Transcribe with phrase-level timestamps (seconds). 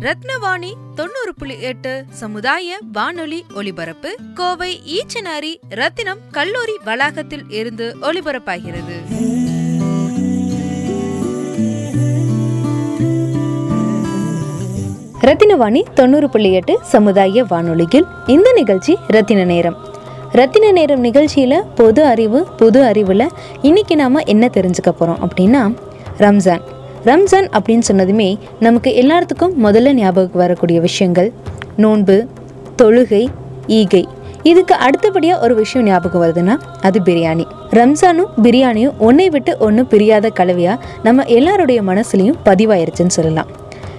[0.00, 8.96] ரத்னவாணி தொண்ணூறு புள்ளி எட்டு சமுதாய வானொலி ஒலிபரப்பு கோவை ஈச்சனாரி ரத்தினம் கல்லூரி வளாகத்தில் இருந்து ஒலிபரப்பாகிறது.
[15.20, 19.76] ரத்தினவாணி தொண்ணூறு புள்ளி எட்டு சமுதாய வானொலியில் இந்த நிகழ்ச்சி ரத்தின நேரம்.
[20.32, 23.28] ரத்தின நேரம் நிகழ்ச்சியில் பொது அறிவு புது அறிவில்
[23.62, 25.76] இன்னைக்கு நாம் என்ன தெரிஞ்சுக்க போகிறோம் அப்படின்னா
[26.18, 26.69] ரம்ஜான்.
[27.04, 31.32] ரம்ஜான் அப்படின்னு சொன்னதுமே நமக்கு எல்லாத்துக்கும் முதல்ல ஞாபகம் வரக்கூடிய விஷயங்கள்.
[31.76, 32.26] நோன்பு
[32.82, 33.26] தொழுகை
[33.66, 34.08] ஈகை.
[34.42, 37.44] இதுக்கு அடுத்தபடியாக ஒரு விஷயம் ஞாபகம் வருதுன்னா அது பிரியாணி.
[37.70, 43.46] ரம்ஜானும் பிரியாணியும் ஒன்றை விட்டு ஒன்று பிரியாத கலவையாக நம்ம எல்லாருடைய மனசுலையும் பதிவாயிருச்சுன்னு சொல்லலாம்.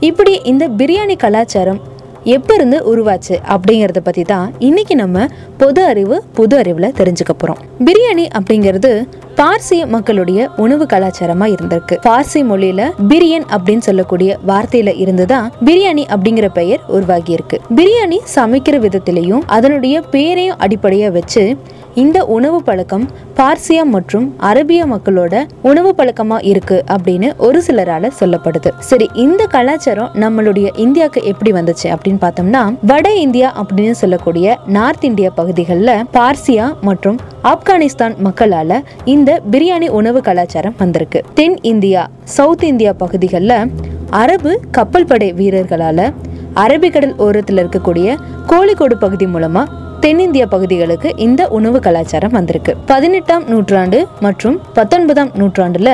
[0.00, 1.80] இப்படி இந்த பிரியாணி கலாச்சாரம்
[2.24, 8.28] எப்போ இருந்து உருவாச்சு அப்படிங்கிறத பற்றி தான் இன்னைக்கு நம்ம பொது அறிவு புது அறிவில் தெரிஞ்சுக்க போகிறோம் பிரியாணி
[8.38, 9.06] அப்படிங்கிறது
[9.36, 11.94] பார்சிய மக்களுடைய உணவு கலாச்சாரமா இருந்திருக்கு.
[12.02, 19.42] பார்சி மொழியில பிரியன் அப்படின்னு சொல்லக்கூடிய வார்த்தையில இருந்துதான் பிரியாணி அப்படிங்கிற பெயர் உருவாகி இருக்கு பிரியாணி சமைக்கிற விதத்திலையும்
[19.46, 21.56] அதனுடைய பேரையும் அடிப்படையா வச்சு
[21.94, 28.70] இந்த உணவு பழக்கம் பார்சியா மற்றும் அரபிய மக்களோட உணவு பழக்கமா இருக்கு அப்படின்னு ஒரு சிலரால சொல்லப்படுது.
[28.78, 35.30] சரி இந்த கலாச்சாரம் நம்மளுடைய இந்தியாவுக்கு எப்படி வந்துச்சு அப்படின்னு பார்த்தோம்னா வட இந்தியா அப்படின்னு சொல்லக்கூடிய நார்த் இந்தியா
[35.34, 41.22] பகுதிகளில் பார்சியா மற்றும் ஆப்கானிஸ்தான் மக்களால இந்த பிரியாணி உணவு கலாச்சாரம் வந்திருக்கு.
[41.34, 43.72] தென் இந்தியா சவுத் இந்தியா பகுதிகளில்
[44.10, 46.14] அரபு கப்பல் படை வீரர்களால
[46.54, 48.16] அரபிக்கடல் ஓரத்தில் இருக்கக்கூடிய
[48.46, 49.64] கோழிக்கோடு பகுதி மூலமா
[50.04, 52.72] தென்னிந்திய பகுதிகளுக்கு இந்த உணவு கலாச்சாரம் வந்திருக்கு.
[52.86, 55.90] பதினெட்டாம் நூற்றாண்டு மற்றும் பத்தொன்பதாம் நூற்றாண்டுல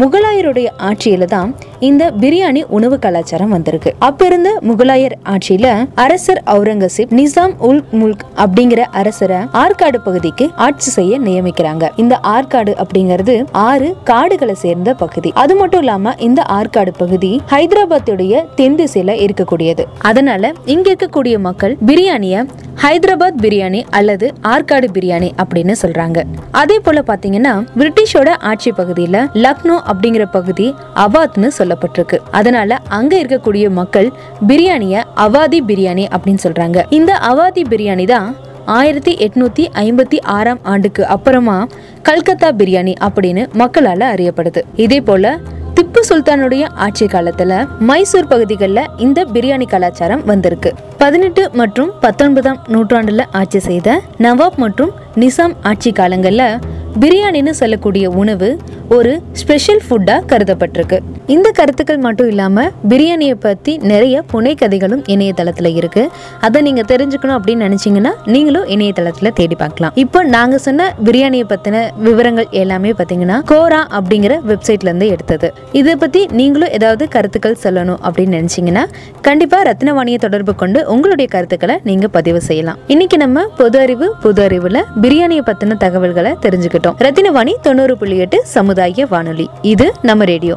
[0.00, 1.50] முகலாயருடைய ஆட்சியில தான்
[1.80, 3.94] இந்த பிரியாணி உணவு கலாச்சாரம் வந்திருக்கு.
[4.00, 11.88] அப்பிருந்த முகலாயர் ஆட்சியில அரசர் அவுரங்கசீப் நிசாம் உல் முல்க் அப்படிங்கிற அரசரை ஆற்காடு பகுதிக்கு ஆட்சி செய்ய நியமிக்கிறாங்க.
[11.96, 15.32] இந்த ஆற்காடு அப்படிங்கிறது ஆறு காடுகளை சேர்ந்த பகுதி.
[15.34, 19.84] அது மட்டும் இல்லாம இந்த ஆற்காடு பகுதி ஹைதராபாத்துடைய தென் திசையில இருக்கக்கூடியது.
[19.98, 22.46] அதனால இங்க இருக்கக்கூடிய மக்கள் பிரியாணிய
[22.82, 26.22] ஹைதராபாத் பிரியாணி அல்லது ஆற்காடு பிரியாணி அப்படின்னு சொல்றாங்க.
[26.50, 32.18] அதே போல பாத்தீங்கன்னா பிரிட்டிஷோட ஆட்சி பகுதியில லக்னோ அப்படிங்கிற பகுதி அவாத்னு சொல்லப்பட்டிருக்கு.
[32.30, 34.12] அதனால அங்க இருக்கக்கூடிய மக்கள்
[34.46, 36.84] பிரியாணிய அவாதி பிரியாணி அப்படின்னு சொல்றாங்க.
[36.90, 41.66] இந்த அவாதி பிரியாணி தான் ஆயிரத்தி எட்நூத்தி ஐம்பத்தி ஆறாம் ஆண்டுக்கு அப்புறமா
[42.02, 44.62] கல்கத்தா பிரியாணி அப்படின்னு மக்களால அறியப்படுது.
[44.74, 45.38] இதே போல
[45.74, 50.74] திப்பு சுல்தானுடைய ஆட்சி காலத்துல மைசூர் பகுதிகளில் இந்த பிரியாணி கலாச்சாரம் வந்திருக்கு.
[50.98, 56.60] பதினெட்டு மற்றும் பத்தொன்பதாம் நூற்றாண்டுல ஆட்சி செய்த நவாப் மற்றும் நிசாம் ஆட்சி காலங்கள்ல
[57.00, 58.58] பிரியாணின்னு சொல்லக்கூடிய உணவு
[58.88, 61.00] ஒரு ஸ்பெஷல் ஃபுட்டா கருதப்பட்டிருக்கு.
[61.34, 66.02] இந்த கருத்துக்கள் மட்டும் இல்லாமல் பிரியாணியை பற்றி நிறைய புனை கதைகளும் இணையதளத்தில் இருக்கு.
[66.46, 69.92] அதை நீங்க தெரிஞ்சுக்கணும் அப்படின்னு நினச்சிங்கன்னா நீங்களும் இணையதளத்தில் தேடி பார்க்கலாம்.
[70.02, 75.50] இப்போ நாங்க சொன்ன பிரியாணியை பற்றின விவரங்கள் எல்லாமே பார்த்தீங்கன்னா கோரா அப்படிங்கிற வெப்சைட்ல இருந்து எடுத்தது.
[75.80, 78.84] இதை பற்றி நீங்களும் ஏதாவது கருத்துக்கள் சொல்லணும் அப்படின்னு நினைச்சீங்கன்னா
[79.28, 82.80] கண்டிப்பாக ரத்னவாணியை தொடர்பு கொண்டு உங்களுடைய கருத்துக்களை நீங்க பதிவு செய்யலாம்.
[82.94, 86.96] இன்னைக்கு நம்ம பொது அறிவு பொது அறிவுல பிரியாணியை பற்றின தகவல்களை தெரிஞ்சுக்கிட்டோம்.
[87.06, 89.48] ரத்தினவாணி தொண்ணூறு புள்ளி எட்டு சமுதாய வானொலி.
[89.74, 90.56] இது நம்ம ரேடியோ.